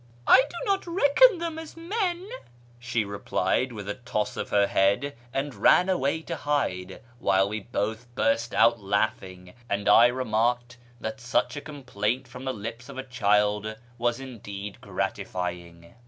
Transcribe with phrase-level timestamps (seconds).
[0.27, 2.27] "I do not reckon them as men,"
[2.79, 7.59] she replied, with a toss of her head, and ran away to hide, while we
[7.59, 12.97] both burst out laughing, and I remarked that such a compliment from the lips of
[12.97, 15.93] a child was indeed gratifying.